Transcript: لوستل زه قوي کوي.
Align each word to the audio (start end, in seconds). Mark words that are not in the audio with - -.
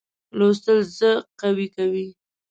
لوستل 0.37 0.79
زه 0.97 1.11
قوي 1.41 1.67
کوي. 1.75 2.07